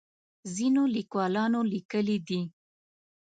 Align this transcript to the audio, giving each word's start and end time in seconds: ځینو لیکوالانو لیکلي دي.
ځینو 0.55 0.83
لیکوالانو 0.95 1.59
لیکلي 1.73 2.17
دي. 2.27 2.41